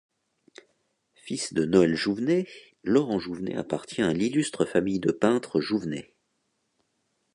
Fils 1.13 1.53
de 1.53 1.63
Noël 1.63 1.93
Jouvenet, 1.93 2.47
Laurent 2.83 3.19
Jouvenet 3.19 3.55
appartient 3.55 4.01
à 4.01 4.13
l’illustre 4.13 4.65
famille 4.65 4.99
de 4.99 5.11
peintres 5.11 5.61
Jouvenet. 5.61 6.15